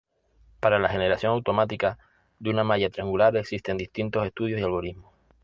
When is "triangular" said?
2.89-3.37